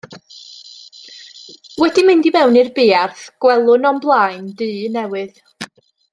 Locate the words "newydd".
4.97-5.41